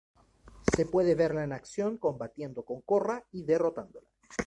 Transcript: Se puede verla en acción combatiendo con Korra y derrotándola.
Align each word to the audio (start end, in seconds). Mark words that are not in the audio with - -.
Se 0.75 0.87
puede 0.87 1.13
verla 1.13 1.43
en 1.43 1.53
acción 1.53 1.99
combatiendo 1.99 2.65
con 2.65 2.81
Korra 2.81 3.23
y 3.31 3.43
derrotándola. 3.43 4.07